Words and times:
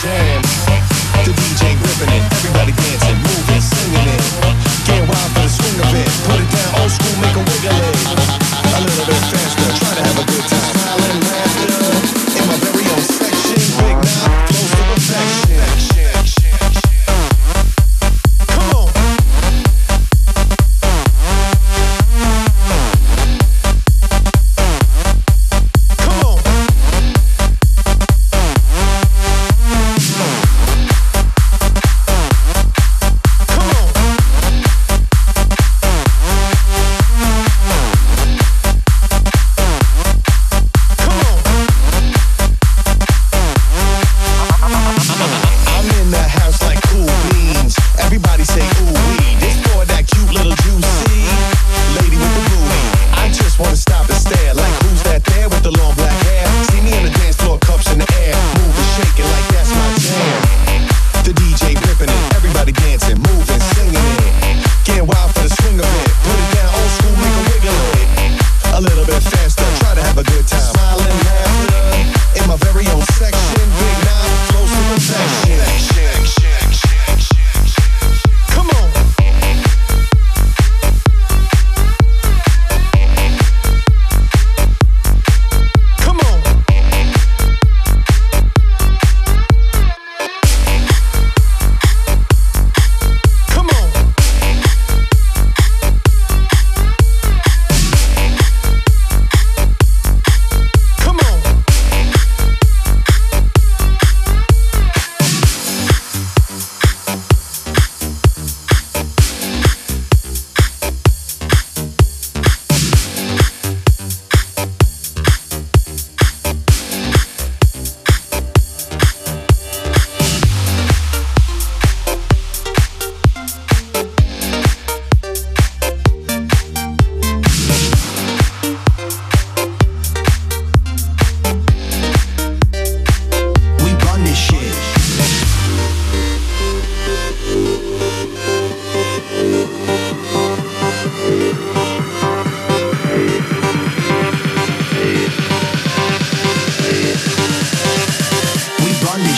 change. 0.00 0.37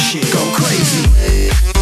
shit. 0.00 0.32
Go 0.32 0.40
crazy. 0.52 1.79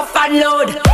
off 0.00 0.16
and 0.16 0.38
load. 0.38 0.89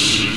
English. 0.00 0.29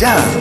Down. 0.00 0.39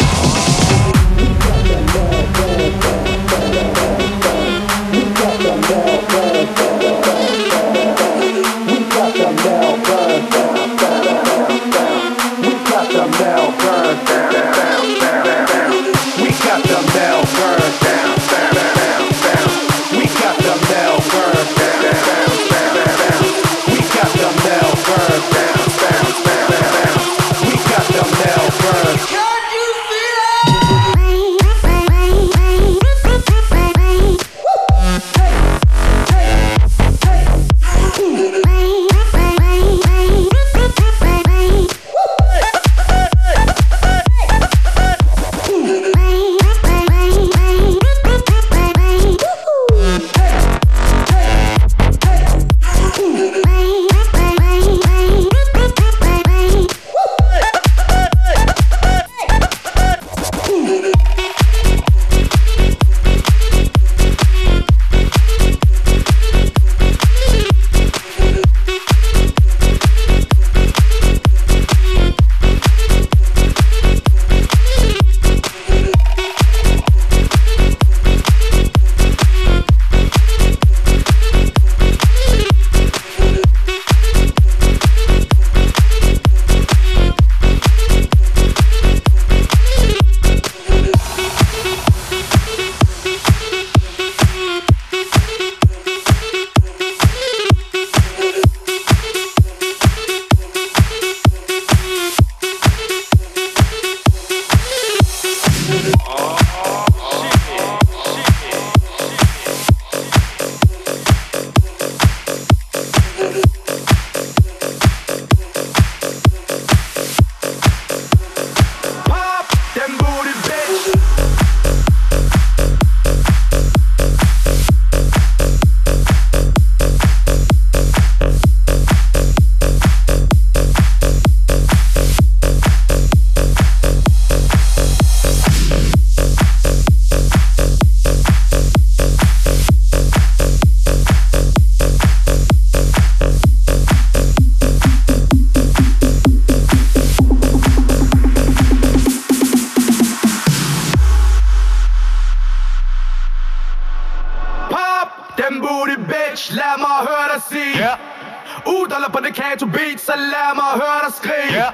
På 159.13 159.19
Decato 159.19 159.65
Beat, 159.65 160.00
så 160.08 160.13
lad 160.15 160.52
mig 160.60 160.72
høre 160.82 161.00
dig 161.06 161.13
skrige 161.22 161.54
Ja. 161.60 161.69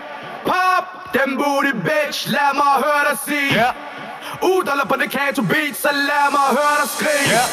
Pop, 0.49 0.85
den 1.13 1.37
booty 1.37 1.71
bitch, 1.87 2.19
lad 2.35 2.51
mig 2.61 2.73
høre 2.83 3.03
dig 3.09 3.17
sige 3.27 3.49
Ja. 3.61 3.69
Udollar 4.51 4.85
på 4.91 4.95
Decato 5.03 5.41
Beat, 5.51 5.75
så 5.83 5.89
lad 6.09 6.27
mig 6.35 6.47
høre 6.57 6.75
dig 6.81 6.89
skrige 6.97 7.27
Ja. 7.35 7.43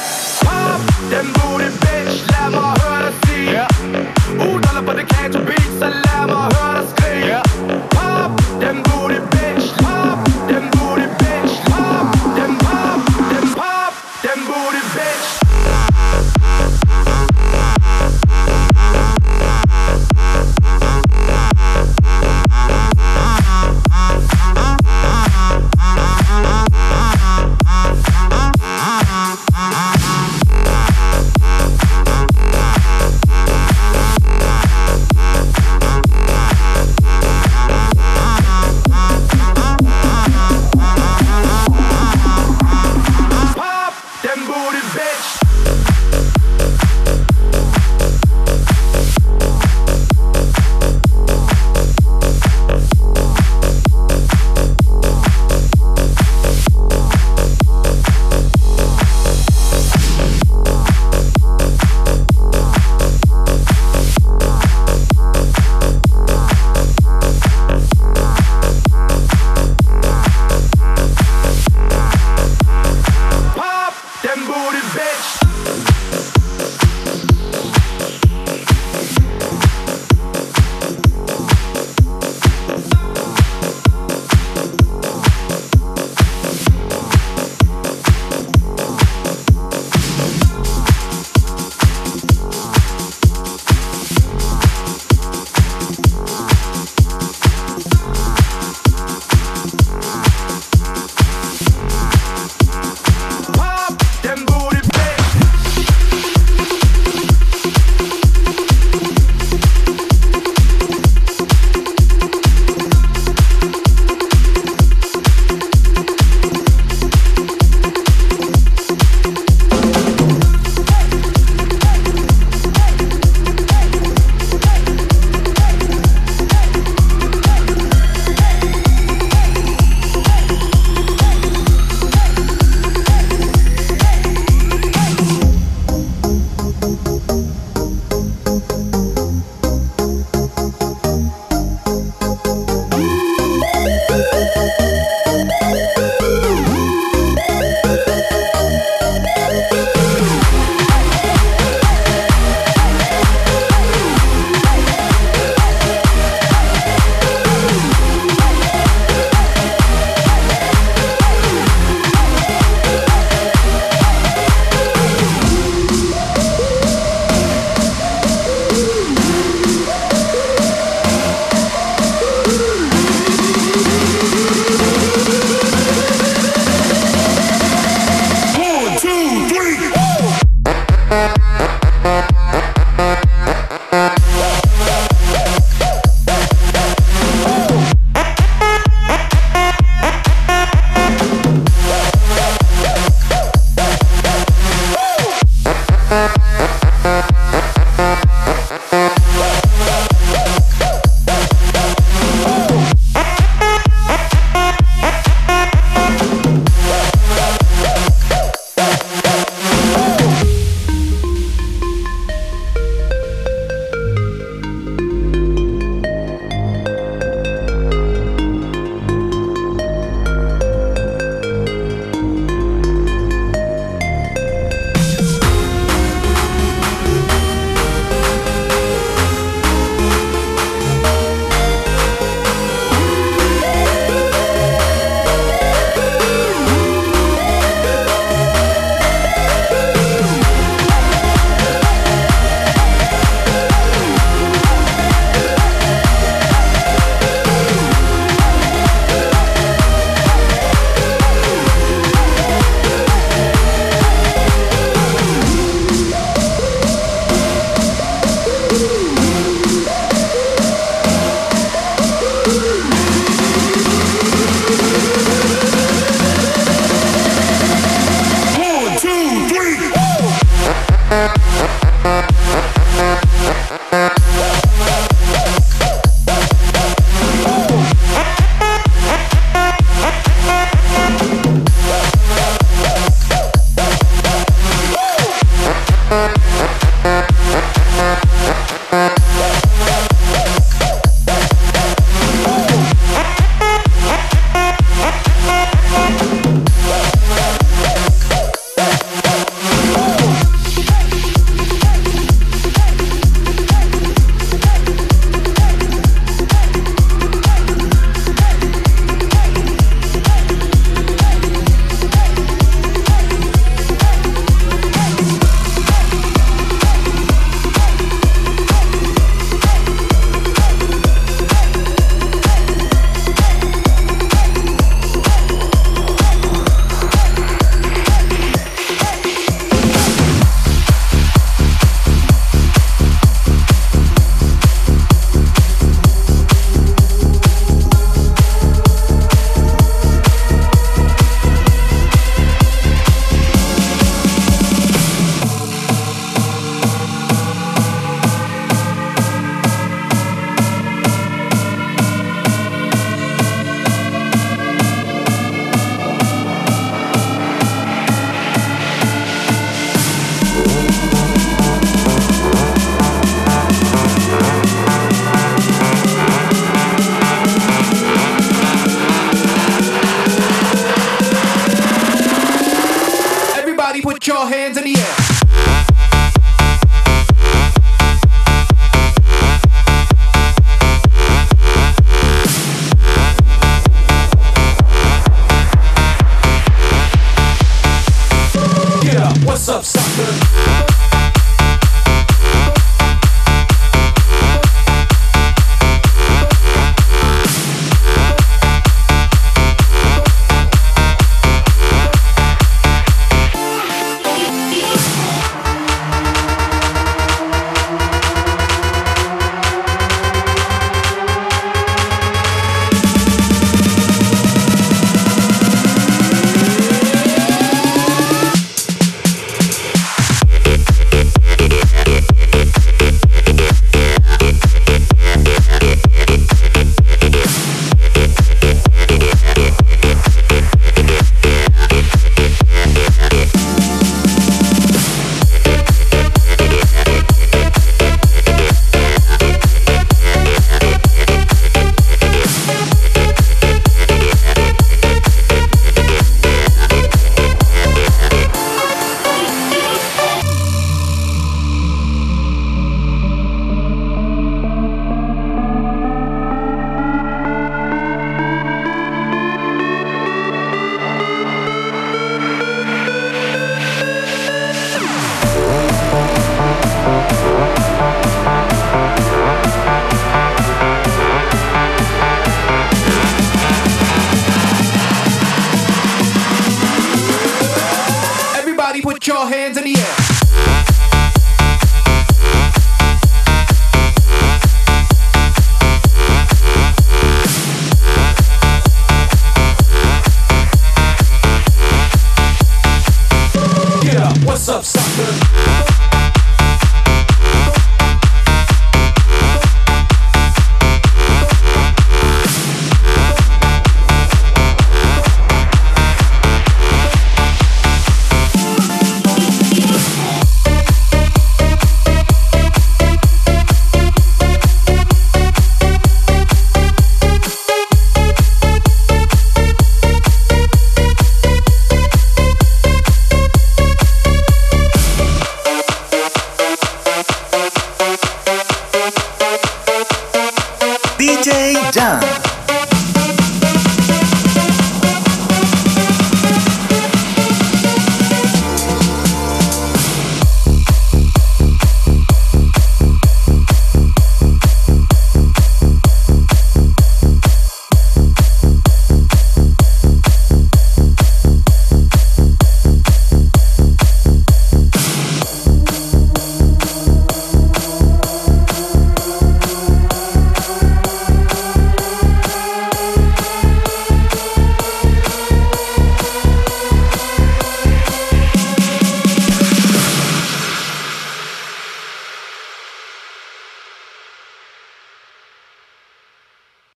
Pop, 0.44 0.80
den 1.12 1.26
booty 1.36 1.70
bitch, 1.84 2.16
lad 2.32 2.48
mig 2.56 2.70
høre 2.82 3.00
dig 3.06 3.14
sige 3.24 3.50
Ja. 3.58 3.66
Udollar 4.50 4.82
på 4.88 4.92
Decato 4.92 5.11